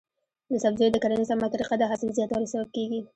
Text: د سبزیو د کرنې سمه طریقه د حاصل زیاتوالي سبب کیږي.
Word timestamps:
د 0.51 0.53
سبزیو 0.63 0.93
د 0.93 0.97
کرنې 1.03 1.25
سمه 1.31 1.47
طریقه 1.53 1.75
د 1.77 1.83
حاصل 1.89 2.09
زیاتوالي 2.17 2.47
سبب 2.53 2.67
کیږي. 2.75 2.99